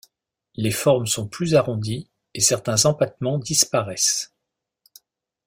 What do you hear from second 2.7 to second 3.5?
empattements